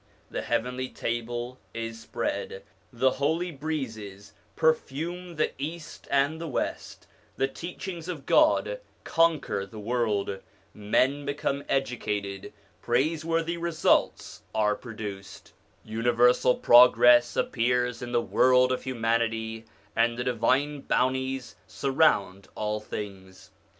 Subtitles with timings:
[0.31, 7.05] The heavenly table is spread, the holy breezes perfume the East and the West,
[7.37, 10.39] the teachings of God conquer the world,
[10.73, 12.51] men become educated,
[12.81, 15.53] praiseworthy results are produced,
[15.85, 19.65] universal progress appears in the world of humanity,
[19.95, 23.51] and the divine bounties surround all things.